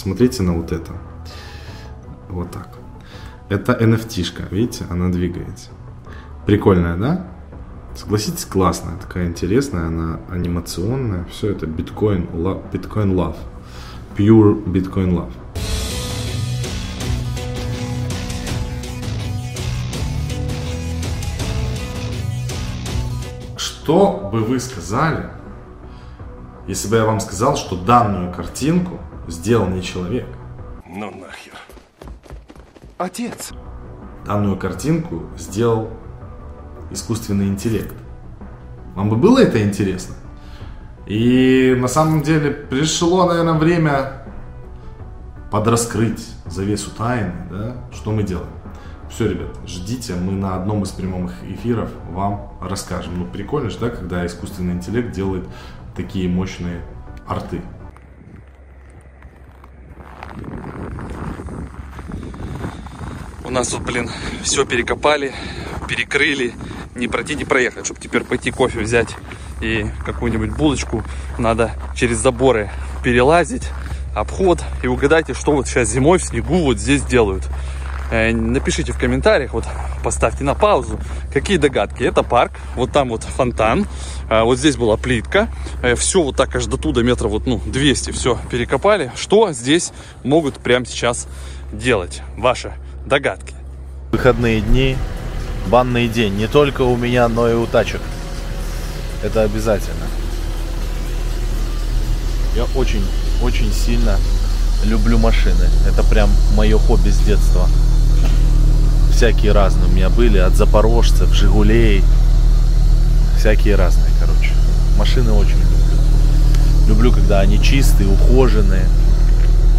Смотрите 0.00 0.42
на 0.42 0.56
вот 0.56 0.72
это. 0.72 0.92
Вот 2.30 2.50
так. 2.50 2.70
Это 3.50 3.74
NFT-шка, 3.74 4.44
видите, 4.50 4.86
она 4.88 5.10
двигается. 5.10 5.68
Прикольная, 6.46 6.96
да? 6.96 7.26
Согласитесь, 7.94 8.46
классная, 8.46 8.96
такая 8.96 9.26
интересная, 9.26 9.88
она 9.88 10.20
анимационная. 10.30 11.26
Все 11.26 11.50
это 11.50 11.66
биткоин, 11.66 12.28
биткоин 12.72 13.12
love. 13.12 13.36
Pure 14.16 14.64
Bitcoin 14.64 15.10
Love. 15.10 15.32
Что 23.58 24.30
бы 24.32 24.40
вы 24.40 24.60
сказали, 24.60 25.28
если 26.66 26.88
бы 26.88 26.96
я 26.96 27.04
вам 27.04 27.20
сказал, 27.20 27.56
что 27.58 27.76
данную 27.76 28.32
картинку 28.32 28.98
сделал 29.28 29.66
не 29.68 29.82
человек? 29.82 30.26
Ну 30.86 31.10
нахер. 31.10 31.54
Отец. 32.98 33.52
Данную 34.26 34.56
картинку 34.56 35.22
сделал 35.38 35.90
искусственный 36.90 37.46
интеллект. 37.46 37.94
Вам 38.94 39.08
бы 39.08 39.16
было 39.16 39.38
это 39.38 39.62
интересно? 39.62 40.14
И 41.06 41.76
на 41.78 41.88
самом 41.88 42.22
деле 42.22 42.50
пришло, 42.50 43.26
наверное, 43.26 43.54
время 43.54 44.26
подраскрыть 45.50 46.28
завесу 46.46 46.90
тайны, 46.90 47.32
да? 47.50 47.76
Что 47.92 48.12
мы 48.12 48.22
делаем? 48.22 48.50
Все, 49.10 49.28
ребят, 49.28 49.48
ждите, 49.66 50.14
мы 50.14 50.32
на 50.32 50.54
одном 50.54 50.84
из 50.84 50.90
прямых 50.90 51.32
эфиров 51.42 51.90
вам 52.10 52.52
расскажем. 52.60 53.18
Ну, 53.18 53.26
прикольно 53.26 53.68
же, 53.68 53.78
да, 53.78 53.90
когда 53.90 54.24
искусственный 54.24 54.74
интеллект 54.74 55.10
делает 55.10 55.48
такие 55.96 56.28
мощные 56.28 56.82
арты. 57.26 57.60
У 63.50 63.52
нас 63.52 63.66
тут, 63.66 63.82
блин, 63.82 64.08
все 64.44 64.64
перекопали, 64.64 65.34
перекрыли, 65.88 66.54
не 66.94 67.08
пройти, 67.08 67.34
не 67.34 67.44
проехать. 67.44 67.84
Чтобы 67.84 67.98
теперь 67.98 68.22
пойти 68.22 68.52
кофе 68.52 68.78
взять 68.78 69.16
и 69.60 69.86
какую-нибудь 70.06 70.50
булочку, 70.50 71.02
надо 71.36 71.72
через 71.96 72.18
заборы 72.18 72.70
перелазить, 73.02 73.64
обход. 74.14 74.60
И 74.84 74.86
угадайте, 74.86 75.34
что 75.34 75.50
вот 75.50 75.66
сейчас 75.66 75.88
зимой 75.88 76.18
в 76.18 76.22
снегу 76.22 76.58
вот 76.58 76.78
здесь 76.78 77.02
делают. 77.02 77.42
Э, 78.12 78.32
напишите 78.32 78.92
в 78.92 78.98
комментариях, 79.00 79.52
вот 79.52 79.64
поставьте 80.04 80.44
на 80.44 80.54
паузу, 80.54 81.00
какие 81.32 81.56
догадки. 81.56 82.04
Это 82.04 82.22
парк, 82.22 82.52
вот 82.76 82.92
там 82.92 83.08
вот 83.08 83.24
фонтан, 83.24 83.84
э, 84.30 84.42
вот 84.42 84.58
здесь 84.58 84.76
была 84.76 84.96
плитка, 84.96 85.48
э, 85.82 85.96
все 85.96 86.22
вот 86.22 86.36
так 86.36 86.54
аж 86.54 86.66
до 86.66 86.76
туда 86.76 87.02
метров 87.02 87.32
вот, 87.32 87.46
ну, 87.46 87.60
200 87.66 88.12
все 88.12 88.38
перекопали. 88.48 89.10
Что 89.16 89.50
здесь 89.50 89.92
могут 90.22 90.60
прямо 90.60 90.86
сейчас 90.86 91.26
делать? 91.72 92.22
Ваши 92.36 92.74
догадки. 93.10 93.54
Выходные 94.12 94.62
дни, 94.62 94.96
банный 95.66 96.08
день, 96.08 96.36
не 96.36 96.46
только 96.46 96.82
у 96.82 96.96
меня, 96.96 97.28
но 97.28 97.50
и 97.50 97.54
у 97.54 97.66
тачек. 97.66 98.00
Это 99.22 99.42
обязательно. 99.42 100.06
Я 102.56 102.64
очень, 102.74 103.04
очень 103.42 103.70
сильно 103.70 104.16
люблю 104.84 105.18
машины. 105.18 105.68
Это 105.86 106.02
прям 106.04 106.30
мое 106.56 106.78
хобби 106.78 107.10
с 107.10 107.18
детства 107.18 107.68
всякие 109.20 109.52
разные 109.52 109.86
у 109.86 109.92
меня 109.92 110.08
были, 110.08 110.38
от 110.38 110.54
запорожцев, 110.54 111.30
Жигулей, 111.34 112.02
всякие 113.36 113.74
разные, 113.74 114.10
короче. 114.18 114.52
Машины 114.96 115.32
очень 115.32 115.58
люблю. 115.58 116.88
Люблю, 116.88 117.12
когда 117.12 117.40
они 117.40 117.62
чистые, 117.62 118.08
ухоженные, 118.08 118.86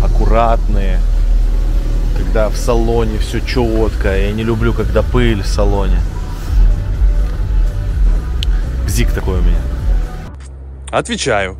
аккуратные, 0.03 0.99
когда 2.17 2.49
в 2.49 2.57
салоне 2.57 3.17
все 3.19 3.39
четко. 3.39 4.17
Я 4.17 4.31
не 4.31 4.43
люблю, 4.43 4.73
когда 4.73 5.01
пыль 5.03 5.41
в 5.41 5.47
салоне. 5.47 5.99
Бзик 8.85 9.11
такой 9.11 9.39
у 9.39 9.41
меня. 9.41 9.59
Отвечаю. 10.91 11.57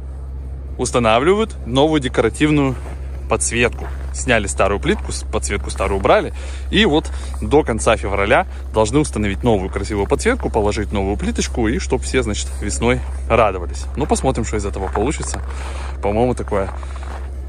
Устанавливают 0.77 1.55
новую 1.65 2.01
декоративную 2.01 2.75
подсветку 3.29 3.87
сняли 4.13 4.47
старую 4.47 4.79
плитку, 4.79 5.11
подсветку 5.31 5.69
старую 5.69 5.99
убрали. 5.99 6.33
И 6.69 6.85
вот 6.85 7.09
до 7.41 7.63
конца 7.63 7.97
февраля 7.97 8.47
должны 8.73 8.99
установить 8.99 9.43
новую 9.43 9.69
красивую 9.69 10.07
подсветку, 10.07 10.49
положить 10.49 10.91
новую 10.91 11.17
плиточку, 11.17 11.67
и 11.67 11.79
чтобы 11.79 12.03
все, 12.03 12.23
значит, 12.23 12.47
весной 12.61 12.99
радовались. 13.29 13.85
Ну, 13.95 14.05
посмотрим, 14.05 14.45
что 14.45 14.57
из 14.57 14.65
этого 14.65 14.87
получится. 14.87 15.41
По-моему, 16.01 16.35
такое 16.35 16.69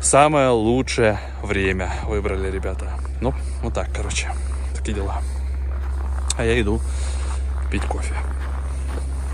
самое 0.02 0.48
лучшее 0.48 1.18
время 1.42 1.90
выбрали 2.06 2.50
ребята. 2.50 2.90
Ну, 3.20 3.32
вот 3.62 3.74
так, 3.74 3.88
короче, 3.94 4.28
такие 4.76 4.94
дела. 4.94 5.22
А 6.36 6.44
я 6.44 6.60
иду 6.60 6.80
пить 7.70 7.84
кофе. 7.84 8.14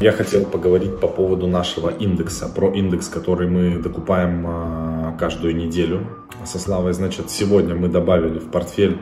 Я 0.01 0.13
хотел 0.13 0.45
поговорить 0.45 1.01
по 1.01 1.09
поводу 1.09 1.49
нашего 1.49 1.89
индекса, 1.91 2.49
про 2.49 2.73
индекс, 2.73 3.09
который 3.09 3.49
мы 3.49 3.83
докупаем 3.83 4.45
а, 4.47 5.17
каждую 5.19 5.57
неделю 5.57 6.07
со 6.45 6.61
Славой. 6.61 6.93
Значит, 6.93 7.31
сегодня 7.31 7.75
мы 7.75 7.89
добавили 7.89 8.39
в 8.39 8.49
портфель 8.51 8.99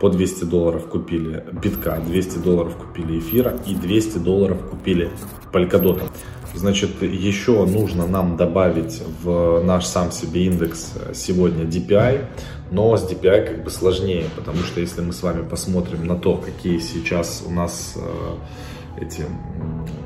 по 0.00 0.08
200 0.08 0.44
долларов 0.44 0.86
купили 0.88 1.44
битка, 1.52 2.00
200 2.04 2.38
долларов 2.38 2.74
купили 2.74 3.18
эфира 3.18 3.54
и 3.66 3.74
200 3.74 4.18
долларов 4.18 4.58
купили 4.68 5.10
полькодота. 5.52 6.06
Значит, 6.54 7.02
еще 7.02 7.64
нужно 7.64 8.06
нам 8.06 8.36
добавить 8.36 9.02
в 9.22 9.62
наш 9.62 9.86
сам 9.86 10.10
себе 10.12 10.46
индекс 10.46 10.92
сегодня 11.14 11.64
DPI, 11.64 12.24
но 12.70 12.96
с 12.96 13.10
DPI 13.10 13.46
как 13.46 13.64
бы 13.64 13.70
сложнее, 13.70 14.24
потому 14.36 14.58
что 14.58 14.80
если 14.80 15.00
мы 15.00 15.12
с 15.12 15.22
вами 15.22 15.46
посмотрим 15.46 16.06
на 16.06 16.16
то, 16.16 16.36
какие 16.36 16.78
сейчас 16.78 17.44
у 17.46 17.50
нас 17.50 17.96
э, 17.96 19.02
эти 19.02 19.24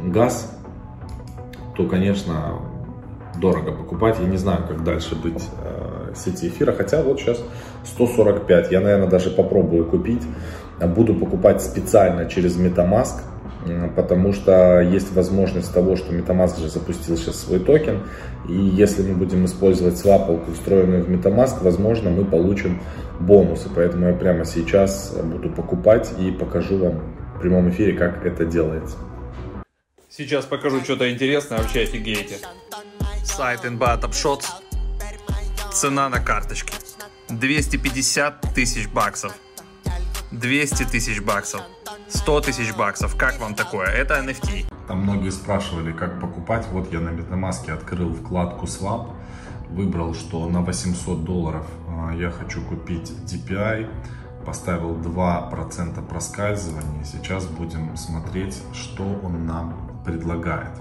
газ, 0.05 0.55
то, 1.77 1.87
конечно, 1.87 2.61
дорого 3.41 3.73
покупать. 3.73 4.17
Я 4.21 4.27
не 4.27 4.37
знаю, 4.37 4.65
как 4.67 4.85
дальше 4.85 5.15
быть 5.17 5.43
э, 5.63 6.13
сети 6.15 6.49
эфира. 6.49 6.73
Хотя 6.73 7.03
вот 7.03 7.21
сейчас 7.21 7.43
145. 7.85 8.73
Я, 8.73 8.81
наверное, 8.81 9.09
даже 9.09 9.31
попробую 9.31 9.87
купить. 9.87 10.23
Буду 10.81 11.15
покупать 11.15 11.63
специально 11.63 12.29
через 12.29 12.57
MetaMask, 12.57 13.21
потому 13.97 14.33
что 14.33 14.81
есть 14.81 15.13
возможность 15.13 15.73
того, 15.73 15.97
что 15.97 16.13
MetaMask 16.13 16.61
же 16.61 16.69
запустил 16.69 17.17
сейчас 17.17 17.41
свой 17.41 17.61
токен. 17.61 18.03
И 18.49 18.55
если 18.55 19.03
мы 19.03 19.15
будем 19.15 19.45
использовать 19.47 19.97
свапалку, 19.97 20.53
встроенную 20.53 21.05
в 21.05 21.09
MetaMask, 21.09 21.63
возможно, 21.63 22.11
мы 22.11 22.25
получим 22.25 22.83
бонусы. 23.21 23.69
Поэтому 23.75 24.09
я 24.09 24.15
прямо 24.15 24.45
сейчас 24.45 25.17
буду 25.23 25.51
покупать 25.51 26.13
и 26.19 26.31
покажу 26.31 26.79
вам 26.79 27.15
в 27.37 27.41
прямом 27.41 27.71
эфире, 27.71 27.95
как 27.95 28.27
это 28.27 28.45
делается. 28.45 28.97
Сейчас 30.09 30.45
покажу 30.45 30.81
что-то 30.83 31.11
интересное, 31.11 31.59
вообще 31.59 31.81
офигеете. 31.81 32.37
Сайт 33.25 33.65
NBA 33.65 34.01
Top 34.01 34.13
Shots. 34.13 34.47
Цена 35.73 36.09
на 36.09 36.21
карточке. 36.21 36.73
250 37.31 38.55
тысяч 38.55 38.89
баксов. 38.89 39.35
200 40.31 40.85
тысяч 40.85 41.21
баксов. 41.21 41.63
100 42.15 42.41
тысяч 42.43 42.75
баксов. 42.75 43.17
Как 43.17 43.41
вам 43.41 43.55
такое? 43.55 43.87
Это 43.89 44.15
NFT. 44.15 44.73
Там 44.87 45.01
многие 45.01 45.31
спрашивали, 45.31 45.93
как 45.93 46.21
покупать. 46.21 46.67
Вот 46.71 46.93
я 46.93 47.01
на 47.01 47.09
MetaMask 47.09 47.71
открыл 47.71 48.15
вкладку 48.15 48.67
Swap. 48.67 49.11
Выбрал, 49.69 50.15
что 50.15 50.49
на 50.49 50.61
800 50.61 51.25
долларов 51.25 51.67
а, 51.89 52.15
я 52.15 52.31
хочу 52.31 52.63
купить 52.63 53.13
DPI. 53.27 53.91
Поставил 54.47 54.95
2% 54.95 56.07
проскальзывания. 56.07 57.05
Сейчас 57.05 57.47
будем 57.47 57.97
смотреть, 57.97 58.63
что 58.73 59.03
он 59.23 59.47
нам 59.47 60.03
предлагает. 60.05 60.79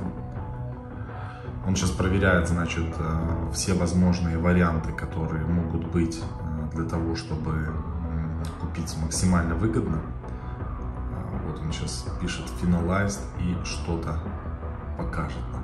Он 1.66 1.76
сейчас 1.76 1.92
проверяет, 1.92 2.50
значит, 2.50 2.94
э, 3.00 3.52
все 3.54 3.74
возможные 3.74 4.38
варианты, 4.38 4.92
которые 4.92 5.46
могут 5.46 5.88
быть 5.88 6.20
э, 6.20 6.76
для 6.76 6.84
того, 6.84 7.16
чтобы 7.16 7.74
купить 8.60 8.94
максимально 9.02 9.56
выгодно. 9.56 10.02
Он 11.64 11.72
сейчас 11.72 12.06
пишет 12.20 12.46
finalized 12.62 13.22
и 13.40 13.56
что-то 13.66 14.20
покажет 14.98 15.42
нам. 15.52 15.64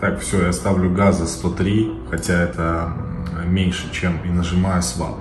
Так, 0.00 0.20
все, 0.20 0.46
я 0.46 0.52
ставлю 0.52 0.92
газа 0.94 1.26
103, 1.26 2.04
хотя 2.10 2.34
это 2.34 2.92
меньше, 3.46 3.90
чем 3.92 4.22
и 4.24 4.28
нажимаю 4.28 4.80
swap. 4.80 5.18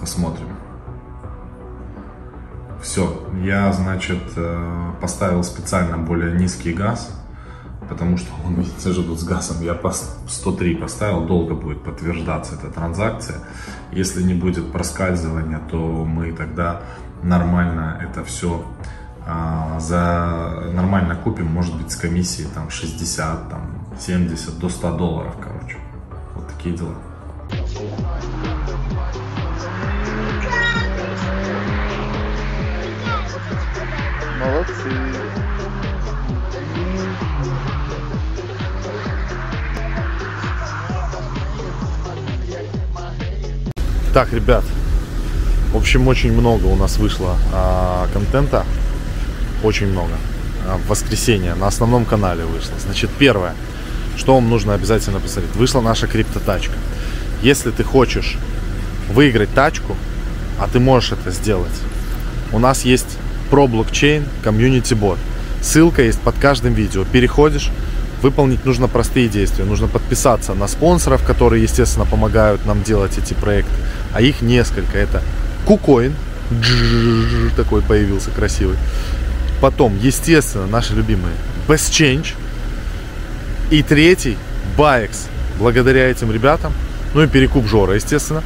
Посмотрим. 0.00 0.48
Все, 2.80 3.26
я, 3.42 3.72
значит, 3.72 4.22
э, 4.36 4.92
поставил 5.00 5.42
специально 5.42 5.96
более 5.96 6.38
низкий 6.38 6.72
газ, 6.72 7.10
потому 7.88 8.16
что 8.16 8.30
он, 8.44 8.64
же, 8.84 9.02
тут 9.02 9.20
с 9.20 9.24
газом. 9.24 9.62
Я 9.62 9.74
по 9.74 9.92
103 9.92 10.76
поставил, 10.76 11.26
долго 11.26 11.54
будет 11.54 11.82
подтверждаться 11.82 12.54
эта 12.54 12.70
транзакция. 12.70 13.38
Если 13.92 14.22
не 14.22 14.34
будет 14.34 14.72
проскальзывания, 14.72 15.60
то 15.70 15.76
мы 15.76 16.32
тогда 16.32 16.82
нормально 17.22 17.98
это 18.02 18.24
все 18.24 18.64
А 19.26 19.80
за 19.80 20.70
нормально 20.74 21.16
купим, 21.16 21.46
может 21.46 21.74
быть, 21.76 21.90
с 21.90 21.96
комиссией 21.96 22.48
там 22.54 22.70
60, 22.70 23.48
там 23.48 23.60
70 23.98 24.58
до 24.58 24.68
100 24.68 24.96
долларов, 24.96 25.34
короче. 25.40 25.78
Вот 26.34 26.48
такие 26.48 26.76
дела. 26.76 26.94
Молодцы. 34.40 35.23
Так, 44.14 44.32
ребят, 44.32 44.62
в 45.72 45.76
общем, 45.76 46.06
очень 46.06 46.32
много 46.32 46.66
у 46.66 46.76
нас 46.76 46.98
вышло 46.98 47.36
а, 47.52 48.06
контента, 48.12 48.64
очень 49.64 49.88
много. 49.88 50.12
А, 50.68 50.76
в 50.76 50.86
воскресенье 50.86 51.56
на 51.56 51.66
основном 51.66 52.04
канале 52.04 52.44
вышло. 52.44 52.74
Значит, 52.78 53.10
первое, 53.18 53.56
что 54.16 54.36
вам 54.36 54.48
нужно 54.48 54.74
обязательно 54.74 55.18
посмотреть, 55.18 55.56
вышла 55.56 55.80
наша 55.80 56.06
криптотачка. 56.06 56.74
Если 57.42 57.72
ты 57.72 57.82
хочешь 57.82 58.36
выиграть 59.10 59.52
тачку, 59.52 59.96
а 60.60 60.68
ты 60.68 60.78
можешь 60.78 61.10
это 61.10 61.32
сделать, 61.32 61.74
у 62.52 62.60
нас 62.60 62.84
есть 62.84 63.18
про 63.50 63.66
блокчейн 63.66 64.26
комьюнити 64.44 64.94
бот. 64.94 65.18
Ссылка 65.60 66.02
есть 66.02 66.20
под 66.20 66.38
каждым 66.38 66.74
видео. 66.74 67.04
Переходишь, 67.04 67.68
выполнить 68.22 68.64
нужно 68.64 68.88
простые 68.88 69.28
действия. 69.28 69.64
Нужно 69.64 69.88
подписаться 69.88 70.54
на 70.54 70.68
спонсоров, 70.68 71.24
которые, 71.24 71.62
естественно, 71.62 72.06
помогают 72.06 72.64
нам 72.66 72.82
делать 72.82 73.18
эти 73.18 73.34
проекты. 73.34 73.74
А 74.12 74.20
их 74.20 74.42
несколько. 74.42 74.98
Это 74.98 75.22
KuCoin, 75.66 76.12
такой 77.56 77.82
появился 77.82 78.30
красивый. 78.30 78.76
Потом, 79.60 79.98
естественно, 80.00 80.66
наши 80.66 80.94
любимые 80.94 81.34
Best 81.68 81.90
Change. 81.90 82.34
И 83.70 83.82
третий, 83.82 84.36
Baex. 84.76 85.28
Благодаря 85.58 86.10
этим 86.10 86.32
ребятам, 86.32 86.72
ну 87.14 87.22
и 87.22 87.28
перекуп 87.28 87.66
Жора, 87.66 87.94
естественно, 87.94 88.42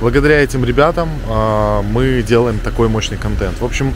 благодаря 0.00 0.40
этим 0.42 0.64
ребятам 0.64 1.08
э, 1.28 1.82
мы 1.82 2.24
делаем 2.26 2.58
такой 2.58 2.88
мощный 2.88 3.18
контент. 3.18 3.60
В 3.60 3.64
общем, 3.64 3.94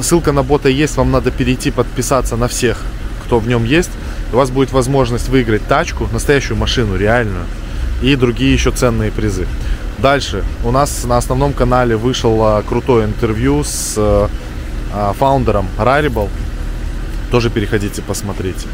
ссылка 0.00 0.32
на 0.32 0.42
бота 0.42 0.68
есть, 0.68 0.96
вам 0.96 1.10
надо 1.10 1.30
перейти, 1.30 1.70
подписаться 1.70 2.36
на 2.36 2.48
всех, 2.48 2.80
кто 3.24 3.40
в 3.40 3.48
нем 3.48 3.64
есть. 3.64 3.90
У 4.34 4.36
вас 4.36 4.50
будет 4.50 4.72
возможность 4.72 5.28
выиграть 5.28 5.64
тачку, 5.68 6.08
настоящую 6.12 6.56
машину, 6.56 6.96
реальную, 6.96 7.44
и 8.02 8.16
другие 8.16 8.52
еще 8.52 8.72
ценные 8.72 9.12
призы. 9.12 9.46
Дальше 9.98 10.42
у 10.64 10.72
нас 10.72 11.04
на 11.04 11.18
основном 11.18 11.52
канале 11.52 11.96
вышло 11.96 12.64
крутое 12.68 13.04
интервью 13.04 13.62
с 13.62 13.94
э, 13.96 14.28
фаундером 15.14 15.68
Rarible. 15.78 16.28
Тоже 17.30 17.48
переходите, 17.48 18.02
посмотрите. 18.02 18.66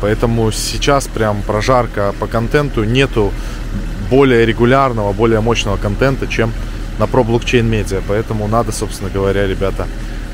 Поэтому 0.00 0.52
сейчас 0.52 1.08
прям 1.08 1.42
прожарка 1.42 2.14
по 2.20 2.28
контенту. 2.28 2.84
Нету 2.84 3.32
более 4.10 4.46
регулярного, 4.46 5.12
более 5.12 5.40
мощного 5.40 5.78
контента, 5.78 6.28
чем 6.28 6.52
на 7.00 7.08
про 7.08 7.24
блокчейн 7.24 7.68
медиа. 7.68 8.02
Поэтому 8.06 8.46
надо, 8.46 8.70
собственно 8.70 9.10
говоря, 9.10 9.48
ребята, 9.48 9.88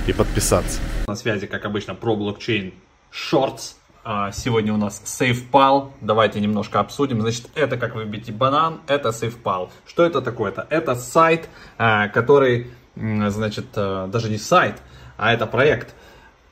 и 0.06 0.12
подписаться. 0.12 0.78
На 1.08 1.16
связи, 1.16 1.46
как 1.46 1.64
обычно, 1.64 1.94
про 1.94 2.14
блокчейн 2.14 2.74
Shorts. 3.10 3.76
А, 4.06 4.32
Сегодня 4.32 4.74
у 4.74 4.76
нас 4.76 5.02
SafePal. 5.06 5.92
Давайте 6.02 6.38
немножко 6.38 6.78
обсудим. 6.78 7.22
Значит, 7.22 7.48
это 7.54 7.78
как 7.78 7.94
выбить 7.94 8.30
банан, 8.34 8.82
это 8.86 9.08
SafePal. 9.08 9.70
Что 9.86 10.04
это 10.04 10.20
такое-то? 10.20 10.66
Это 10.68 10.94
сайт, 10.94 11.48
а, 11.78 12.08
который, 12.08 12.70
значит, 12.94 13.66
а, 13.76 14.06
даже 14.08 14.28
не 14.28 14.36
сайт, 14.36 14.76
а 15.16 15.32
это 15.32 15.46
проект, 15.46 15.94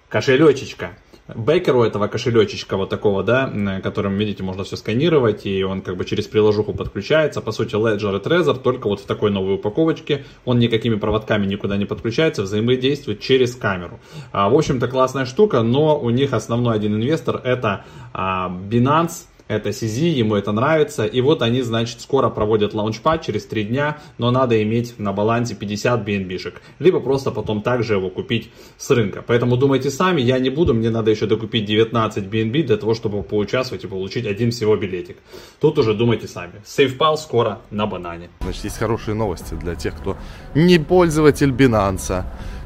кошелечечка. 0.08 0.92
Бейкеру 1.28 1.84
этого 1.84 2.08
кошелечечка 2.08 2.76
вот 2.76 2.90
такого, 2.90 3.22
да, 3.22 3.52
которым, 3.82 4.16
видите, 4.18 4.42
можно 4.42 4.64
все 4.64 4.76
сканировать, 4.76 5.46
и 5.46 5.62
он 5.62 5.80
как 5.80 5.96
бы 5.96 6.04
через 6.04 6.26
приложуху 6.26 6.72
подключается. 6.72 7.40
По 7.40 7.52
сути, 7.52 7.76
Ledger 7.76 8.18
и 8.18 8.22
Trezor 8.22 8.60
только 8.60 8.88
вот 8.88 9.00
в 9.00 9.06
такой 9.06 9.30
новой 9.30 9.54
упаковочке. 9.54 10.24
Он 10.44 10.58
никакими 10.58 10.96
проводками 10.96 11.46
никуда 11.46 11.76
не 11.76 11.84
подключается, 11.84 12.42
взаимодействует 12.42 13.20
через 13.20 13.54
камеру. 13.54 14.00
А, 14.32 14.48
в 14.48 14.54
общем-то, 14.54 14.88
классная 14.88 15.24
штука, 15.24 15.62
но 15.62 15.98
у 15.98 16.10
них 16.10 16.32
основной 16.32 16.74
один 16.74 16.96
инвестор 16.96 17.40
это 17.44 17.84
а, 18.12 18.48
Binance, 18.48 19.26
это 19.56 19.70
CZ, 19.70 20.08
ему 20.08 20.34
это 20.36 20.52
нравится. 20.52 21.04
И 21.04 21.20
вот 21.20 21.42
они, 21.42 21.62
значит, 21.62 22.00
скоро 22.00 22.28
проводят 22.28 22.74
лаунчпад 22.74 23.22
через 23.22 23.46
3 23.46 23.64
дня, 23.64 23.98
но 24.18 24.30
надо 24.30 24.62
иметь 24.62 24.98
на 24.98 25.12
балансе 25.12 25.54
50 25.54 26.06
BNB-шек. 26.06 26.54
Либо 26.78 27.00
просто 27.00 27.30
потом 27.30 27.62
также 27.62 27.94
его 27.94 28.10
купить 28.10 28.50
с 28.78 28.90
рынка. 28.90 29.22
Поэтому 29.26 29.56
думайте 29.56 29.90
сами, 29.90 30.20
я 30.20 30.38
не 30.38 30.50
буду, 30.50 30.74
мне 30.74 30.90
надо 30.90 31.10
еще 31.10 31.26
докупить 31.26 31.64
19 31.64 32.24
BNB 32.24 32.62
для 32.64 32.76
того, 32.76 32.94
чтобы 32.94 33.22
поучаствовать 33.22 33.84
и 33.84 33.86
получить 33.86 34.26
один 34.26 34.50
всего 34.50 34.76
билетик. 34.76 35.16
Тут 35.60 35.78
уже 35.78 35.94
думайте 35.94 36.28
сами. 36.28 36.62
SafePal 36.64 37.16
скоро 37.16 37.60
на 37.70 37.86
банане. 37.86 38.30
Значит, 38.40 38.64
есть 38.64 38.78
хорошие 38.78 39.14
новости 39.14 39.54
для 39.54 39.74
тех, 39.74 39.96
кто 39.96 40.16
не 40.54 40.78
пользователь 40.78 41.50
Binance, 41.50 42.24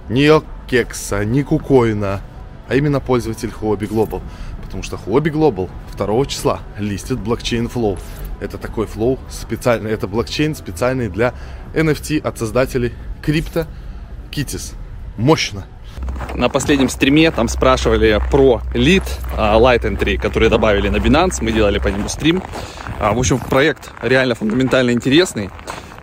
не 0.09 0.31
Кекса, 0.69 1.25
не 1.25 1.43
Кукоина, 1.43 2.21
а 2.69 2.75
именно 2.75 3.01
пользователь 3.01 3.51
Huobi 3.61 3.89
Global. 3.89 4.21
Потому 4.77 4.99
что 4.99 5.11
Huobi 5.11 5.33
Global 5.33 5.71
2 5.97 6.27
числа 6.27 6.61
листит 6.79 7.19
блокчейн 7.19 7.67
Flow. 7.67 7.99
Это 8.41 8.59
такой 8.59 8.87
флоу 8.87 9.19
специальный, 9.31 9.91
это 9.91 10.07
блокчейн 10.07 10.55
специальный 10.55 11.09
для 11.09 11.33
NFT 11.73 12.21
от 12.21 12.39
создателей 12.39 12.93
крипто 13.23 13.67
Kitties. 14.31 14.75
Мощно. 15.17 15.65
На 16.35 16.51
последнем 16.51 16.91
стриме 16.91 17.31
там 17.31 17.49
спрашивали 17.49 18.21
про 18.31 18.61
лид 18.75 19.05
а, 19.35 19.59
Light 19.59 19.85
Entry, 19.85 20.19
который 20.19 20.51
добавили 20.51 20.91
на 20.91 20.97
Binance. 20.97 21.39
Мы 21.41 21.53
делали 21.53 21.79
по 21.79 21.89
нему 21.89 22.11
стрим. 22.11 22.43
А, 23.01 23.15
В 23.15 23.19
общем, 23.19 23.39
проект 23.39 23.91
реально 24.03 24.35
фундаментально 24.35 24.91
интересный. 24.91 25.49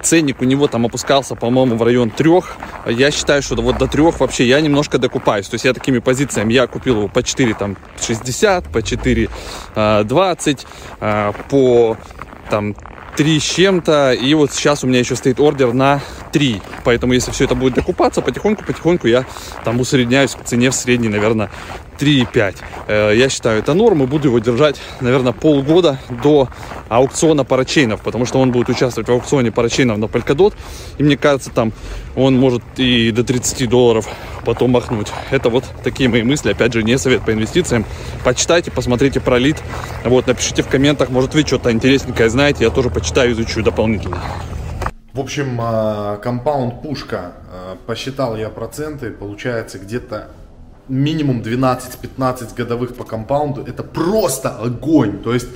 Ценник 0.03 0.41
у 0.41 0.45
него 0.45 0.67
там 0.67 0.85
опускался, 0.85 1.35
по-моему, 1.35 1.75
в 1.75 1.83
район 1.83 2.09
трех. 2.09 2.57
Я 2.85 3.09
считаю, 3.09 3.41
что 3.41 3.55
вот 3.55 3.77
до 3.77 3.87
трех 3.87 4.19
вообще 4.19 4.45
я 4.45 4.59
немножко 4.61 4.97
докупаюсь. 4.97 5.47
То 5.47 5.55
есть 5.55 5.65
я 5.65 5.73
такими 5.73 5.99
позициями, 5.99 6.53
я 6.53 6.67
купил 6.67 6.97
его 6.97 7.07
по 7.07 7.23
4 7.23 7.53
там 7.53 7.77
60, 8.05 8.65
по 8.65 8.83
4 8.83 9.29
а, 9.75 10.03
20, 10.03 10.67
а, 10.99 11.31
по 11.49 11.97
там 12.49 12.75
3 13.15 13.39
с 13.39 13.43
чем-то. 13.43 14.13
И 14.13 14.33
вот 14.33 14.51
сейчас 14.51 14.83
у 14.83 14.87
меня 14.87 14.99
еще 14.99 15.15
стоит 15.15 15.39
ордер 15.39 15.73
на 15.73 16.01
3. 16.31 16.61
Поэтому 16.83 17.13
если 17.13 17.31
все 17.31 17.45
это 17.45 17.55
будет 17.55 17.75
докупаться, 17.75 18.21
потихоньку-потихоньку 18.21 19.07
я 19.07 19.25
там 19.63 19.79
усредняюсь 19.79 20.35
к 20.35 20.43
цене 20.43 20.69
в 20.69 20.75
средней, 20.75 21.09
наверное, 21.09 21.49
3,5. 22.03 22.55
Э, 22.87 23.13
Я 23.15 23.29
считаю, 23.29 23.59
это 23.59 23.73
норм 23.73 24.05
буду 24.05 24.27
его 24.27 24.39
держать, 24.39 24.75
наверное, 24.99 25.31
полгода 25.31 25.99
до 26.21 26.49
аукциона 26.89 27.45
парачейнов, 27.45 28.01
потому 28.01 28.25
что 28.25 28.39
он 28.39 28.51
будет 28.51 28.67
участвовать 28.67 29.07
в 29.07 29.11
аукционе 29.11 29.51
парачейнов 29.51 29.97
на 29.97 30.05
Polkadot. 30.05 30.53
И 30.97 31.03
мне 31.03 31.15
кажется, 31.15 31.49
там 31.49 31.71
он 32.15 32.37
может 32.37 32.61
и 32.75 33.11
до 33.11 33.23
30 33.23 33.69
долларов 33.69 34.09
потом 34.43 34.71
махнуть. 34.71 35.07
Это 35.31 35.49
вот 35.49 35.63
такие 35.83 36.09
мои 36.09 36.23
мысли. 36.23 36.51
Опять 36.51 36.73
же, 36.73 36.83
не 36.83 36.97
совет 36.97 37.23
по 37.23 37.31
инвестициям. 37.31 37.85
Почитайте, 38.25 38.69
посмотрите 38.69 39.21
про 39.21 39.37
лид. 39.37 39.63
Вот, 40.03 40.27
напишите 40.27 40.61
в 40.61 40.67
комментах, 40.67 41.09
может 41.09 41.33
вы 41.33 41.43
что-то 41.43 41.71
интересненькое 41.71 42.29
знаете. 42.29 42.65
Я 42.65 42.69
тоже 42.69 42.89
почитаю, 42.89 43.31
изучу 43.31 43.63
дополнительно. 43.63 44.19
В 45.13 45.19
общем, 45.19 45.57
а, 45.61 46.17
компаунд 46.17 46.81
пушка, 46.81 47.33
а, 47.49 47.77
посчитал 47.85 48.35
я 48.35 48.49
проценты, 48.49 49.11
получается 49.11 49.77
где-то 49.79 50.27
минимум 50.87 51.41
12-15 51.41 52.55
годовых 52.55 52.95
по 52.95 53.03
компаунду. 53.03 53.63
Это 53.63 53.83
просто 53.83 54.49
огонь. 54.49 55.21
То 55.23 55.33
есть, 55.33 55.47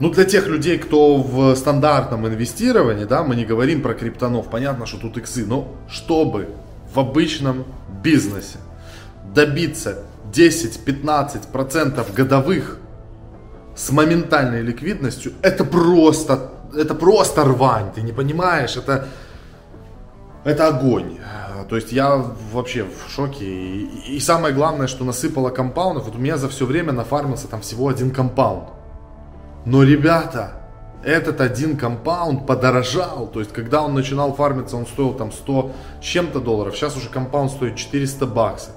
ну 0.00 0.10
для 0.10 0.24
тех 0.24 0.46
людей, 0.46 0.78
кто 0.78 1.16
в 1.16 1.54
стандартном 1.56 2.26
инвестировании, 2.26 3.04
да, 3.04 3.22
мы 3.22 3.36
не 3.36 3.44
говорим 3.44 3.82
про 3.82 3.94
криптонов, 3.94 4.48
понятно, 4.48 4.86
что 4.86 4.98
тут 4.98 5.16
иксы, 5.16 5.44
но 5.46 5.68
чтобы 5.88 6.48
в 6.94 6.98
обычном 6.98 7.64
бизнесе 8.02 8.58
добиться 9.34 10.04
10-15% 10.32 12.14
годовых 12.14 12.78
с 13.74 13.90
моментальной 13.90 14.62
ликвидностью, 14.62 15.32
это 15.42 15.64
просто, 15.64 16.50
это 16.74 16.94
просто 16.94 17.44
рвань, 17.44 17.92
ты 17.94 18.02
не 18.02 18.12
понимаешь, 18.12 18.76
это, 18.76 19.08
это 20.44 20.68
огонь. 20.68 21.18
То 21.64 21.76
есть 21.76 21.92
я 21.92 22.16
вообще 22.52 22.84
в 22.84 23.10
шоке. 23.10 23.44
И, 23.44 24.16
и 24.16 24.20
самое 24.20 24.54
главное, 24.54 24.86
что 24.86 25.04
насыпало 25.04 25.50
компаундов. 25.50 26.06
Вот 26.06 26.16
у 26.16 26.18
меня 26.18 26.36
за 26.36 26.48
все 26.48 26.66
время 26.66 26.92
нафармился 26.92 27.48
там 27.48 27.60
всего 27.60 27.88
один 27.88 28.10
компаунд. 28.10 28.68
Но, 29.64 29.82
ребята, 29.82 30.54
этот 31.04 31.40
один 31.40 31.76
компаунд 31.76 32.46
подорожал. 32.46 33.26
То 33.28 33.40
есть, 33.40 33.52
когда 33.52 33.82
он 33.82 33.94
начинал 33.94 34.34
фармиться, 34.34 34.76
он 34.76 34.86
стоил 34.86 35.14
там 35.14 35.32
100 35.32 35.72
с 36.00 36.04
чем-то 36.04 36.40
долларов. 36.40 36.76
Сейчас 36.76 36.96
уже 36.96 37.08
компаунд 37.08 37.50
стоит 37.50 37.76
400 37.76 38.26
баксов. 38.26 38.74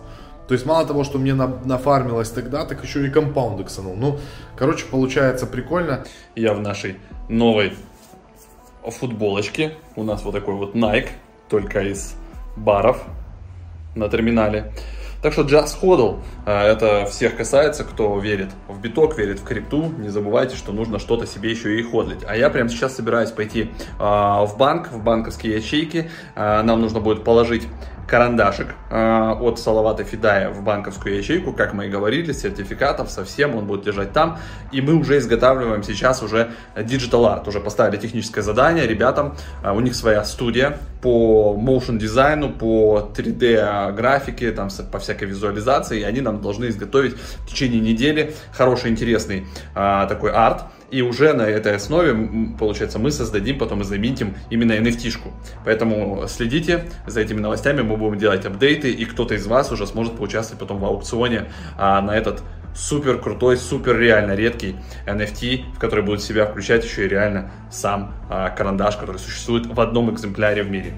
То 0.48 0.54
есть, 0.54 0.66
мало 0.66 0.86
того, 0.86 1.04
что 1.04 1.18
мне 1.18 1.34
на, 1.34 1.48
нафармилось 1.48 2.30
тогда, 2.30 2.66
так 2.66 2.84
еще 2.84 3.06
и 3.06 3.10
компаунд 3.10 3.62
иксанул. 3.62 3.96
Ну, 3.96 4.20
короче, 4.56 4.86
получается 4.86 5.48
прикольно. 5.48 6.06
Я 6.36 6.54
в 6.54 6.62
нашей 6.62 6.98
новой 7.30 7.74
футболочке. 8.92 9.76
У 9.96 10.04
нас 10.04 10.24
вот 10.24 10.34
такой 10.34 10.56
вот 10.56 10.76
Nike, 10.76 11.10
только 11.50 11.82
из 11.82 12.16
баров 12.56 13.04
на 13.96 14.10
терминале. 14.10 14.72
Так 15.22 15.34
что 15.34 15.42
Just 15.42 15.82
HODL, 15.82 16.20
это 16.46 17.08
всех 17.08 17.36
касается, 17.36 17.84
кто 17.84 18.20
верит 18.20 18.50
в 18.68 18.80
биток, 18.80 19.18
верит 19.18 19.40
в 19.40 19.44
крипту. 19.44 19.92
Не 19.98 20.10
забывайте, 20.10 20.56
что 20.56 20.72
нужно 20.72 21.00
что-то 21.00 21.26
себе 21.26 21.50
еще 21.50 21.80
и 21.80 21.84
ходлить. 21.84 22.20
А 22.28 22.36
я 22.36 22.52
прямо 22.52 22.70
сейчас 22.70 22.96
собираюсь 22.96 23.32
пойти 23.32 23.72
в 23.98 24.52
банк, 24.60 24.92
в 24.92 25.02
банковские 25.02 25.56
ячейки. 25.56 26.12
Нам 26.36 26.80
нужно 26.80 27.00
будет 27.00 27.24
положить 27.24 27.68
карандашик 28.08 28.68
э, 28.90 29.32
от 29.40 29.60
Салавата 29.60 30.04
Фидая 30.04 30.50
в 30.50 30.64
банковскую 30.64 31.18
ячейку, 31.18 31.54
как 31.54 31.74
мы 31.74 31.88
и 31.88 31.90
говорили, 31.90 32.32
сертификатов 32.32 33.10
совсем, 33.10 33.56
он 33.56 33.66
будет 33.66 33.86
лежать 33.86 34.14
там. 34.14 34.40
И 34.72 34.82
мы 34.82 34.96
уже 34.96 35.18
изготавливаем 35.18 35.84
сейчас 35.84 36.22
уже 36.22 36.52
Digital 36.76 37.26
Art, 37.26 37.48
уже 37.48 37.60
поставили 37.60 37.98
техническое 37.98 38.42
задание. 38.42 38.88
Ребятам, 38.88 39.36
э, 39.64 39.72
у 39.72 39.80
них 39.80 39.96
своя 39.96 40.24
студия 40.24 40.78
по 41.02 41.56
motion 41.60 41.98
дизайну, 41.98 42.50
по 42.50 43.12
3D 43.16 43.94
графике, 43.94 44.52
там 44.52 44.70
по 44.92 45.00
всякой 45.00 45.28
визуализации, 45.28 46.02
и 46.02 46.04
они 46.04 46.22
нам 46.22 46.42
должны 46.42 46.66
изготовить 46.66 47.16
в 47.16 47.48
течение 47.48 47.80
недели 47.80 48.34
хороший, 48.52 48.92
интересный 48.92 49.48
э, 49.76 50.06
такой 50.08 50.32
арт, 50.32 50.64
и 50.92 51.02
уже 51.02 51.34
на 51.34 51.44
этой 51.44 51.76
основе, 51.76 52.16
получается, 52.58 53.00
мы 53.00 53.12
создадим, 53.12 53.58
потом 53.58 53.82
и 53.82 53.84
заметим 53.84 54.36
именно 54.50 54.74
NFT-шку. 54.74 55.32
Поэтому 55.64 56.26
следите 56.28 56.86
за 57.08 57.22
этими 57.22 57.40
новостями, 57.40 57.82
мы 57.82 57.98
будем 57.98 58.18
делать 58.18 58.46
апдейты, 58.46 58.92
и 58.92 59.06
кто-то 59.06 59.36
из 59.36 59.48
вас 59.48 59.72
уже 59.72 59.88
сможет 59.88 60.16
поучаствовать 60.16 60.60
потом 60.60 60.80
в 60.80 60.86
аукционе 60.86 61.46
а, 61.78 62.02
на 62.02 62.12
этот 62.12 62.44
супер 62.76 63.20
крутой, 63.20 63.58
супер 63.58 63.98
реально 63.98 64.34
редкий 64.34 64.76
NFT, 65.08 65.74
в 65.76 65.80
который 65.80 66.04
будет 66.04 66.22
себя 66.22 66.46
включать 66.46 66.84
еще 66.84 67.06
и 67.06 67.08
реально 67.08 67.52
сам 67.72 68.14
а, 68.30 68.50
карандаш, 68.50 68.98
который 68.98 69.18
существует 69.18 69.66
в 69.66 69.80
одном 69.80 70.14
экземпляре 70.14 70.64
в 70.64 70.70
мире. 70.70 70.94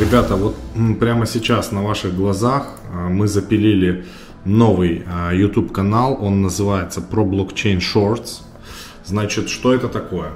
Ребята, 0.00 0.36
вот 0.36 0.54
прямо 1.00 1.26
сейчас 1.26 1.72
на 1.72 1.82
ваших 1.82 2.14
глазах 2.14 2.68
а, 2.92 3.08
мы 3.08 3.26
запилили 3.26 4.04
новый 4.48 5.04
а, 5.06 5.32
YouTube 5.32 5.72
канал, 5.72 6.18
он 6.20 6.42
называется 6.42 7.00
Pro 7.00 7.24
Blockchain 7.28 7.78
Shorts. 7.78 8.40
Значит, 9.04 9.48
что 9.48 9.74
это 9.74 9.88
такое? 9.88 10.30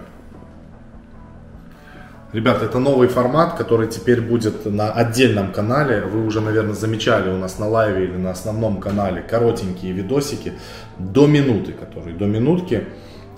Ребята, 2.33 2.64
это 2.64 2.78
новый 2.78 3.09
формат, 3.09 3.59
который 3.59 3.88
теперь 3.88 4.23
будет 4.23 4.64
на 4.64 4.90
отдельном 4.90 5.52
канале. 5.52 6.02
Вы 6.02 6.25
уже, 6.25 6.40
наверное, 6.40 6.75
замечали 6.75 7.31
у 7.31 7.37
нас 7.37 7.59
на 7.59 7.69
лайве 7.69 8.04
или 8.04 8.16
на 8.16 8.31
основном 8.31 8.81
канале 8.81 9.21
коротенькие 9.21 9.92
видосики 9.92 10.54
до 10.99 11.26
минуты, 11.26 11.73
которые 11.73 12.16
до 12.16 12.25
минутки. 12.25 12.87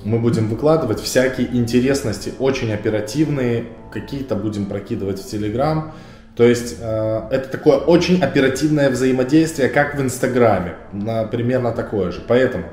Мы 0.05 0.21
будем 0.21 0.49
выкладывать 0.49 1.01
всякие 1.01 1.57
интересности, 1.57 2.35
очень 2.39 2.73
оперативные, 2.73 3.65
какие-то 3.91 4.37
будем 4.37 4.67
прокидывать 4.67 5.21
в 5.21 5.29
Телеграм. 5.29 5.93
То 6.37 6.45
есть 6.45 6.77
э, 6.81 7.29
это 7.31 7.49
такое 7.49 7.77
очень 7.77 8.21
оперативное 8.23 8.91
взаимодействие, 8.91 9.69
как 9.69 9.95
в 9.95 10.03
Инстаграме, 10.03 10.75
на, 10.93 11.25
примерно 11.25 11.71
такое 11.71 12.11
же. 12.11 12.21
Поэтому 12.27 12.67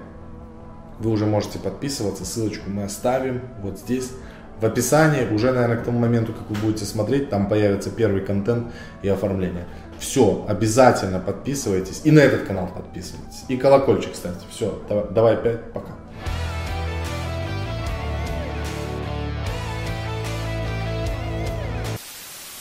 вы 1.00 1.12
уже 1.12 1.25
можете 1.25 1.60
подписываться, 1.60 2.25
ссылочку 2.25 2.70
мы 2.70 2.84
оставим 2.84 3.41
вот 3.62 3.77
здесь. 3.77 4.12
В 4.60 4.65
описании 4.65 5.27
уже, 5.34 5.51
наверное, 5.51 5.77
к 5.77 5.84
тому 5.84 6.00
моменту, 6.00 6.34
как 6.34 6.50
вы 6.50 6.56
будете 6.56 6.86
смотреть, 6.86 7.30
там 7.30 7.50
появится 7.50 7.89
первый 7.89 8.22
контент 8.22 8.68
и 9.01 9.10
оформление. 9.10 9.65
Все, 10.00 10.46
обязательно 10.48 11.20
подписывайтесь. 11.20 12.01
И 12.03 12.12
на 12.12 12.20
этот 12.20 12.44
канал 12.44 12.70
подписывайтесь. 12.74 13.44
И 13.48 13.58
колокольчик 13.58 14.15
ставьте. 14.15 14.46
Все, 14.51 14.80
давай, 15.12 15.34
опять, 15.34 15.72
пока. 15.74 15.94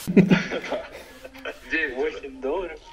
8 0.07 0.27
долларов. 0.27 0.90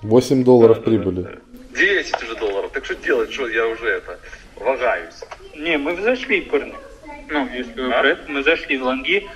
8 0.02 0.44
долларов 0.44 0.82
прибыли. 0.84 1.38
10 1.74 2.22
уже 2.22 2.36
долларов. 2.36 2.70
Так 2.72 2.84
что 2.84 2.94
делать? 2.96 3.32
Что 3.32 3.48
я 3.48 3.66
уже 3.66 3.88
это 3.88 4.18
вагаюсь? 4.56 5.14
Не, 5.56 5.76
мы 5.76 5.96
зашли, 6.00 6.40
парни. 6.42 6.74
Ну, 7.30 7.48
если 7.52 7.80
вы 7.80 7.92
А? 7.92 8.00
про 8.00 8.08
это, 8.10 8.22
мы 8.30 8.42
зашли 8.42 8.78
в 8.78 8.84
лонги. 8.84 9.26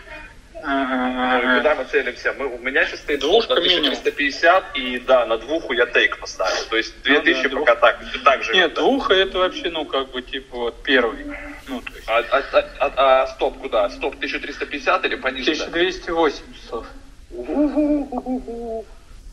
А, 0.64 1.56
Куда 1.58 1.74
мы 1.74 1.84
целимся? 1.84 2.32
Мы, 2.38 2.46
у 2.46 2.58
меня 2.58 2.86
сейчас 2.86 3.00
стоит 3.00 3.18
Двушка 3.20 3.54
на 3.56 3.60
минимум. 3.60 3.88
1350, 3.90 4.64
и 4.76 5.00
да, 5.00 5.26
на 5.26 5.36
двуху 5.38 5.72
я 5.72 5.86
тейк 5.86 6.18
поставил. 6.18 6.64
То 6.70 6.76
есть 6.76 6.94
2000 7.02 7.42
Ну 7.48 7.50
да, 7.50 7.58
пока 7.60 7.74
так, 7.74 7.98
так 8.24 8.44
же. 8.44 8.52
Нет, 8.54 8.74
двуха 8.74 9.12
это 9.12 9.38
вообще, 9.38 9.70
ну, 9.70 9.84
как 9.84 10.12
бы, 10.12 10.22
типа, 10.22 10.56
вот 10.56 10.82
первый. 10.84 11.24
Ну, 11.68 11.80
то 11.80 11.92
есть, 11.92 12.08
А, 12.08 12.18
а- 12.30 12.42
а- 12.52 12.92
а- 12.96 13.22
а 13.22 13.26
стоп 13.26 13.58
куда? 13.58 13.90
Стоп 13.90 14.14
1350 14.14 15.04
или 15.04 15.16
пониже? 15.16 15.56
да? 15.56 15.64
1208 15.66 16.44
часов. 16.54 16.86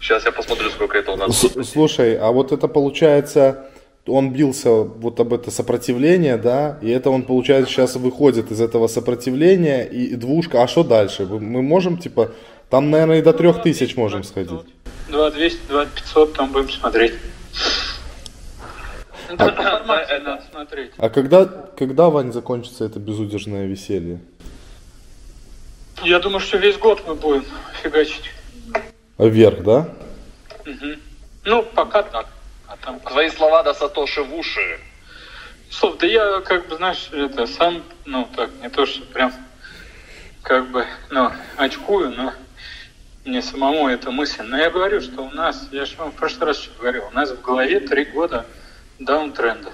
Сейчас 0.10 0.26
я 0.26 0.32
посмотрю, 0.32 0.72
сколько 0.72 0.98
это 0.98 1.12
у 1.12 1.16
нас. 1.18 1.38
С- 1.40 1.64
Слушай, 1.72 2.18
а 2.18 2.32
вот 2.32 2.52
это 2.52 2.68
получается, 2.68 3.68
он 4.08 4.34
бился 4.34 4.72
вот 4.72 5.20
об 5.20 5.36
это 5.36 5.52
сопротивление, 5.52 6.38
да, 6.38 6.80
и 6.82 6.90
это 6.90 7.12
он, 7.12 7.22
получается, 7.22 7.72
сейчас 7.72 7.96
выходит 7.96 8.52
из 8.52 8.60
этого 8.60 8.88
сопротивления, 8.88 9.84
и, 9.84 10.16
двушка, 10.16 10.64
а 10.64 10.68
что 10.68 10.84
дальше? 10.84 11.28
Мы 11.28 11.62
можем, 11.62 12.00
типа, 12.00 12.32
там, 12.72 12.90
наверное, 12.90 13.20
и 13.20 13.22
до 13.22 13.34
трех 13.34 13.62
тысяч 13.62 13.96
можем 13.98 14.24
сходить. 14.24 14.60
2200, 15.10 15.60
2500, 15.70 16.34
там 16.34 16.52
будем 16.54 16.72
смотреть. 16.72 17.14
Ну, 19.30 19.36
это- 19.36 20.20
надо 20.24 20.44
смотреть. 20.52 20.92
А 20.98 21.10
когда, 21.12 21.46
когда, 21.46 22.10
Вань, 22.10 22.34
закончится 22.34 22.84
это 22.86 22.98
безудержное 22.98 23.68
веселье? 23.68 24.22
Я 26.04 26.18
думаю, 26.18 26.40
что 26.40 26.58
весь 26.58 26.78
год 26.78 27.04
мы 27.08 27.14
будем 27.14 27.46
фигачить. 27.84 28.32
Вверх, 29.28 29.64
да? 29.64 29.90
Ну, 31.44 31.64
пока 31.64 32.04
так. 32.04 32.28
А 32.68 32.78
там 32.78 33.00
Твои 33.02 33.30
слова 33.30 33.64
до 33.64 33.74
Сатоши 33.74 34.24
в 34.24 34.34
уши. 34.34 34.80
Слов, 35.70 35.98
да 35.98 36.08
я, 36.08 36.42
как 36.42 36.68
бы, 36.68 36.78
знаешь, 36.78 37.10
это 37.12 37.46
сам, 37.46 37.84
ну, 38.06 38.28
так, 38.36 38.50
не 38.62 38.70
то, 38.70 38.86
что 38.86 39.02
прям, 39.06 39.34
как 40.42 40.70
бы, 40.70 40.86
ну, 41.10 41.32
очкую, 41.58 42.12
но 42.12 42.34
мне 43.26 43.42
самому 43.42 43.90
эта 43.90 44.10
мысль. 44.10 44.42
Но 44.44 44.58
я 44.58 44.70
говорю, 44.70 45.02
что 45.02 45.22
у 45.22 45.30
нас, 45.32 45.68
я 45.72 45.86
же 45.86 45.98
вам 45.98 46.12
в 46.12 46.16
прошлый 46.16 46.48
раз 46.48 46.58
что 46.58 46.80
говорил, 46.80 47.06
у 47.08 47.12
нас 47.12 47.32
в 47.32 47.42
голове 47.42 47.82
три 47.82 48.06
года 48.06 48.46
даунтренда. 49.00 49.72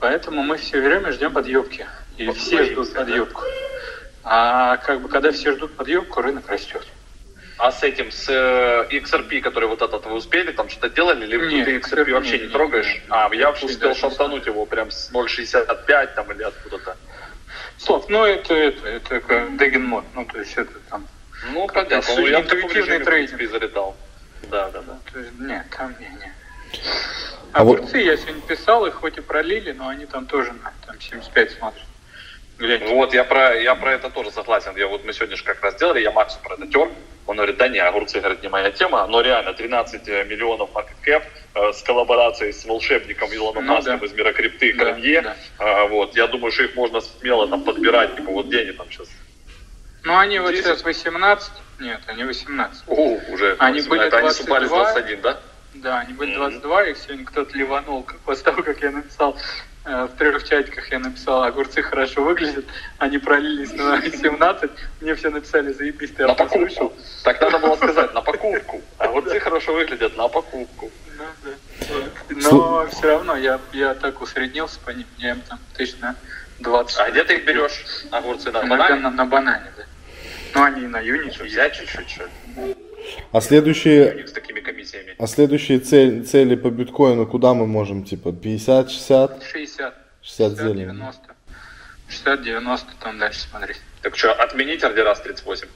Поэтому 0.00 0.42
мы 0.42 0.56
все 0.56 0.80
время 0.80 1.12
ждем 1.12 1.32
подъебки. 1.32 1.86
И 2.16 2.28
все 2.30 2.56
Боимся, 2.56 2.72
ждут 2.72 2.92
да? 2.92 3.00
подъебку. 3.00 3.42
А 4.24 4.76
как 4.78 5.02
бы, 5.02 5.08
когда 5.08 5.30
все 5.30 5.52
ждут 5.52 5.74
подъебку, 5.74 6.20
рынок 6.20 6.48
растет. 6.48 6.86
А 7.58 7.72
с 7.72 7.82
этим, 7.82 8.12
с 8.12 8.28
э, 8.28 8.86
XRP, 8.88 9.40
который 9.40 9.68
вот 9.68 9.82
этот 9.82 10.06
вы 10.06 10.14
успели, 10.14 10.52
там 10.52 10.68
что-то 10.68 10.90
делали, 10.90 11.24
или 11.26 11.36
Не, 11.36 11.64
ты 11.64 11.76
XRP 11.78 12.04
XRP 12.04 12.12
вообще 12.12 12.38
не, 12.38 12.44
не, 12.46 12.50
трогаешь? 12.50 12.86
не, 12.86 13.02
а, 13.08 13.28
я 13.34 13.50
успел 13.50 13.94
шантануть 13.96 14.46
его 14.46 14.64
прям 14.64 14.92
с 14.92 15.10
0,65 15.12 16.14
там 16.14 16.30
или 16.32 16.44
откуда-то. 16.44 16.96
Слов, 17.76 18.08
ну 18.08 18.24
это, 18.24 18.54
это, 18.54 18.88
это 18.88 19.20
как 19.20 19.56
Деген 19.56 19.84
мод, 19.86 20.04
ну 20.14 20.24
то 20.24 20.38
есть 20.38 20.56
это 20.56 20.72
там, 20.88 21.06
Ну, 21.52 21.66
Как 21.66 21.88
понятно. 21.88 22.14
Ну, 22.16 22.26
я 22.26 22.40
в 22.40 22.42
интуитивный 22.44 22.98
в 22.98 23.04
трейдинг. 23.04 23.06
принципе, 23.06 23.44
и 23.44 23.46
залетал. 23.46 23.96
Да, 24.50 24.70
да, 24.70 24.80
да. 24.82 24.98
то 25.12 25.18
есть, 25.18 25.32
нет, 25.40 25.66
там 25.76 25.94
не, 25.98 26.06
не. 26.06 26.32
А 27.52 27.64
вот- 27.64 27.78
Огурцы 27.78 27.98
я 27.98 28.16
сегодня 28.16 28.42
писал, 28.42 28.86
их 28.86 28.94
хоть 28.94 29.18
и 29.18 29.20
пролили, 29.20 29.72
но 29.72 29.88
они 29.88 30.06
там 30.06 30.26
тоже 30.26 30.52
на 30.52 30.72
там 30.86 31.00
75 31.00 31.50
смотрят. 31.52 31.84
Гляньте. 32.58 32.86
Вот, 32.94 33.14
я 33.14 33.24
про, 33.24 33.60
я 33.60 33.74
про 33.74 33.92
это 33.94 34.10
тоже 34.10 34.30
согласен. 34.30 34.76
Я, 34.76 34.86
вот 34.88 35.04
мы 35.04 35.12
сегодня 35.12 35.36
же 35.36 35.44
как 35.44 35.60
раз 35.62 35.74
делали, 35.76 36.00
я 36.00 36.10
Максу 36.12 36.38
про 36.42 36.54
это 36.54 36.66
тер. 36.66 36.88
Он 37.28 37.36
говорит, 37.36 37.58
да 37.58 37.68
не, 37.68 37.78
огурцы, 37.78 38.20
говорит, 38.20 38.42
не 38.42 38.48
моя 38.48 38.70
тема. 38.70 39.06
Но 39.06 39.20
реально, 39.20 39.52
13 39.52 40.08
миллионов 40.26 40.70
market 40.72 40.96
cap 41.06 41.22
э, 41.54 41.72
с 41.74 41.82
коллаборацией 41.82 42.54
с 42.54 42.64
волшебником 42.64 43.28
Илоном 43.34 43.66
Ну 43.66 43.74
Маском 43.74 43.98
да. 43.98 44.06
из 44.06 44.12
мира 44.14 44.32
крипты, 44.32 44.72
Да, 44.72 44.84
Кранье. 44.86 45.20
да. 45.20 45.36
А, 45.58 45.84
вот, 45.88 46.16
я 46.16 46.26
думаю, 46.26 46.50
что 46.52 46.62
их 46.62 46.74
можно 46.74 47.02
смело 47.02 47.46
там 47.46 47.64
подбирать, 47.64 48.16
типа, 48.16 48.30
вот 48.30 48.46
где 48.46 48.60
они 48.60 48.72
там 48.72 48.90
сейчас? 48.90 49.08
Ну 50.04 50.16
они 50.16 50.38
вот 50.38 50.52
10. 50.52 50.64
сейчас 50.64 50.82
18, 50.84 51.52
нет, 51.80 52.00
они 52.06 52.24
18. 52.24 52.84
О, 52.86 53.18
уже. 53.28 53.56
Они 53.58 53.80
18. 53.80 53.88
были 53.90 54.06
Это 54.06 54.16
они 54.16 54.28
упали 54.28 54.64
с 54.64 54.68
22. 54.70 54.92
21, 54.92 55.20
да? 55.20 55.38
Да, 55.74 56.00
они 56.00 56.12
были 56.14 56.30
Мгм. 56.32 56.38
22, 56.60 56.82
их 56.84 56.98
сегодня 56.98 57.24
кто-то 57.24 57.56
ливанул, 57.56 58.02
как 58.02 58.18
после 58.20 58.44
того, 58.44 58.62
как 58.62 58.80
я 58.80 58.90
написал 58.90 59.36
э, 59.84 60.04
в 60.04 60.16
трех 60.18 60.42
чатиках 60.46 60.90
я 60.90 60.98
написал, 60.98 61.44
огурцы 61.44 61.82
хорошо 61.82 62.22
выглядят, 62.22 62.64
они 62.98 63.18
пролились 63.18 63.72
на 63.72 64.02
17, 64.02 64.70
мне 65.00 65.14
все 65.14 65.30
написали, 65.30 65.72
заебись, 65.72 66.10
ты 66.12 66.26
На 66.26 66.34
покупку. 66.34 66.92
Так 67.22 67.40
надо 67.40 67.58
было 67.58 67.76
сказать, 67.76 68.12
на 68.14 68.20
покупку. 68.20 68.82
Огурцы 68.98 69.38
хорошо 69.40 69.72
выглядят, 69.74 70.16
на 70.16 70.28
покупку. 70.28 70.90
Ну, 71.16 71.24
да. 71.44 72.50
Но 72.50 72.86
все 72.88 73.08
равно 73.08 73.36
я, 73.36 73.60
я 73.72 73.94
так 73.94 74.20
усреднился 74.20 74.78
по 74.80 74.90
ним, 74.90 75.06
я 75.18 75.30
им 75.30 75.40
там 75.42 75.58
тысяч 75.76 75.96
на 76.00 76.16
20. 76.60 76.98
А 76.98 77.10
где 77.10 77.24
ты 77.24 77.36
их 77.36 77.44
берешь? 77.44 77.84
Огурцы 78.10 78.50
на 78.50 78.62
На, 78.62 78.68
банане? 78.68 79.00
на, 79.00 79.10
на 79.10 79.24
банане, 79.26 79.72
да. 79.76 79.84
Ну, 80.54 80.62
они 80.64 80.84
и 80.84 80.86
на 80.86 81.00
юни. 81.00 81.30
Что, 81.30 81.44
взять 81.44 81.74
чуть-чуть, 81.74 82.10
что? 82.10 82.28
А 83.32 83.40
следующие, 83.40 84.26
с 84.26 84.32
такими 84.32 84.60
комиссиями. 84.60 85.14
а 85.18 85.26
следующие 85.26 85.78
цель- 85.78 86.24
цели 86.24 86.56
по 86.56 86.70
биткоину, 86.70 87.26
куда 87.26 87.54
мы 87.54 87.66
можем, 87.66 88.04
типа, 88.04 88.32
50, 88.32 88.90
60, 88.90 89.42
60, 89.42 89.94
60 90.22 90.48
60, 90.50 90.52
зелени? 90.58 90.92
90. 90.92 91.34
60, 92.08 92.42
90, 92.42 92.86
там 93.00 93.18
дальше 93.18 93.40
смотреть. 93.40 93.80
Так 94.02 94.16
что, 94.16 94.32
отменить 94.32 94.82
ордера 94.84 95.14
с 95.14 95.20
38? 95.20 95.66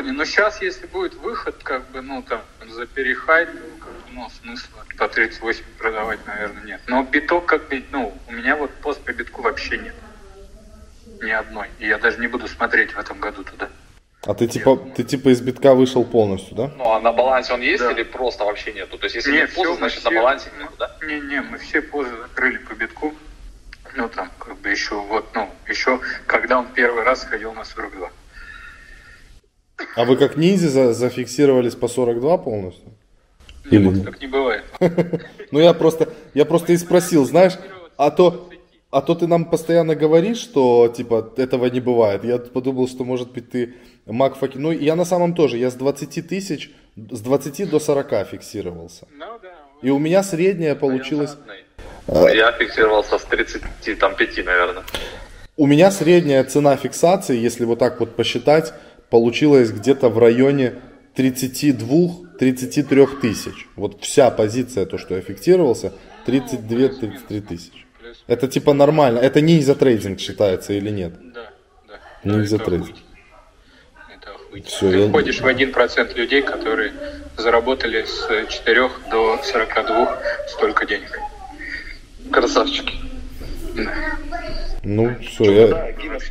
корни. 0.00 0.12
Но 0.12 0.24
сейчас, 0.24 0.62
если 0.62 0.86
будет 0.86 1.14
выход, 1.14 1.56
как 1.62 1.90
бы, 1.90 2.00
ну, 2.00 2.22
там, 2.22 2.40
за 2.68 2.86
то, 2.86 3.02
как 3.04 3.92
бы, 3.92 4.12
ну, 4.12 4.30
смысла 4.40 4.84
по 4.96 5.08
38 5.08 5.64
продавать, 5.78 6.20
наверное, 6.26 6.62
нет. 6.64 6.80
Но 6.86 7.02
биток, 7.02 7.46
как 7.46 7.68
бы, 7.68 7.82
ну, 7.90 8.16
у 8.28 8.32
меня 8.32 8.56
вот 8.56 8.70
пост 8.82 9.00
по 9.02 9.12
битку 9.12 9.42
вообще 9.42 9.78
нет. 9.78 9.94
Ни 11.22 11.30
одной. 11.30 11.68
И 11.78 11.86
я 11.86 11.98
даже 11.98 12.18
не 12.18 12.28
буду 12.28 12.48
смотреть 12.48 12.92
в 12.92 12.98
этом 12.98 13.18
году 13.20 13.44
туда. 13.44 13.68
А 14.26 14.34
ты 14.34 14.46
типа, 14.46 14.76
ты 14.94 15.02
типа 15.02 15.30
из 15.30 15.40
битка 15.40 15.74
вышел 15.74 16.04
полностью, 16.04 16.54
да? 16.54 16.70
Ну, 16.76 16.90
а 16.92 17.00
на 17.00 17.10
балансе 17.12 17.54
он 17.54 17.62
есть 17.62 17.82
Да. 17.82 17.90
или 17.92 18.02
просто 18.02 18.44
вообще 18.44 18.72
нету? 18.72 18.98
То 18.98 19.04
есть, 19.04 19.16
если 19.16 19.30
Не, 19.32 19.38
нет 19.38 19.54
позы, 19.54 19.74
значит, 19.76 20.04
на 20.04 20.10
все- 20.10 20.20
балансе 20.20 20.50
нету, 20.58 20.72
да? 20.78 20.96
Не-не, 21.06 21.40
мы 21.40 21.56
все 21.58 21.80
позы 21.80 22.10
закрыли 22.20 22.58
по 22.58 22.74
битку. 22.74 23.14
Ну, 23.96 24.08
там, 24.10 24.30
как 24.38 24.58
бы, 24.58 24.68
еще 24.68 24.94
вот, 24.96 25.24
ну, 25.34 25.48
еще, 25.66 26.00
когда 26.26 26.58
он 26.58 26.66
первый 26.74 27.02
раз 27.02 27.24
ходил 27.24 27.54
на 27.54 27.64
42. 27.64 28.10
А 29.96 30.04
вы 30.04 30.16
как 30.18 30.36
ниндзя 30.36 30.68
за- 30.68 30.92
зафиксировались 30.92 31.74
по 31.74 31.88
42 31.88 32.36
полностью? 32.38 32.84
Не, 33.70 33.78
Или 33.78 33.88
нет? 33.88 34.04
так 34.04 34.20
не 34.20 34.26
бывает. 34.26 34.64
Ну 35.50 35.58
я 35.58 35.72
просто, 35.74 36.08
я 36.34 36.44
просто 36.44 36.72
и 36.74 36.76
спросил, 36.76 37.24
знаешь, 37.24 37.54
а 37.96 38.10
то, 38.12 38.49
а 38.90 39.02
то 39.02 39.14
ты 39.14 39.26
нам 39.26 39.44
постоянно 39.44 39.94
говоришь, 39.94 40.38
что 40.38 40.88
типа 40.88 41.32
этого 41.36 41.66
не 41.66 41.80
бывает. 41.80 42.24
Я 42.24 42.38
подумал, 42.38 42.88
что 42.88 43.04
может 43.04 43.32
быть 43.32 43.50
ты 43.50 43.74
маг 44.06 44.36
факи. 44.36 44.58
Ну 44.58 44.72
я 44.72 44.96
на 44.96 45.04
самом 45.04 45.34
тоже, 45.34 45.58
я 45.58 45.70
с 45.70 45.74
20 45.74 46.28
тысяч, 46.28 46.70
с 46.96 47.20
20 47.20 47.70
до 47.70 47.78
40 47.78 48.26
фиксировался. 48.28 49.06
Ну, 49.12 49.26
да. 49.42 49.52
И 49.82 49.90
у 49.90 49.98
меня 49.98 50.22
средняя 50.22 50.74
получилась, 50.74 51.36
Я 52.08 52.52
фиксировался 52.52 53.18
с 53.18 53.24
35, 53.24 54.44
наверное. 54.44 54.82
у 55.56 55.66
меня 55.66 55.90
средняя 55.90 56.44
цена 56.44 56.76
фиксации, 56.76 57.38
если 57.38 57.64
вот 57.64 57.78
так 57.78 58.00
вот 58.00 58.16
посчитать, 58.16 58.74
получилась 59.08 59.70
где-то 59.70 60.08
в 60.08 60.18
районе 60.18 60.74
32-33 61.16 63.20
тысяч. 63.20 63.68
Вот 63.76 64.02
вся 64.02 64.30
позиция, 64.30 64.86
то, 64.86 64.98
что 64.98 65.14
я 65.14 65.20
фиксировался, 65.20 65.92
32-33 66.26 67.40
тысячи. 67.40 67.86
Это 68.26 68.48
типа 68.48 68.72
нормально. 68.74 69.18
Это 69.18 69.40
не 69.40 69.58
из-за 69.58 69.74
трейдинг 69.74 70.20
считается 70.20 70.72
или 70.72 70.90
нет? 70.90 71.12
Да, 71.32 71.50
да. 71.88 71.94
Не 72.24 72.32
Да, 72.38 72.42
из-за 72.44 72.56
это 72.56 72.64
охуительно. 72.64 72.98
Это 74.16 74.30
охуительно. 74.34 74.70
Всё, 74.70 74.90
Ты 74.90 74.98
я- 74.98 75.08
входишь 75.08 75.40
в 75.40 75.46
1% 75.46 76.16
людей, 76.16 76.42
которые 76.42 76.92
заработали 77.36 78.04
с 78.04 78.28
4 78.48 78.90
до 79.10 79.38
42 79.42 80.18
столько 80.48 80.86
денег. 80.86 81.18
Красавчики. 82.30 82.94
Ну, 84.82 85.16
все, 85.20 85.68
я... 85.68 85.92
Гиннес 85.92 86.30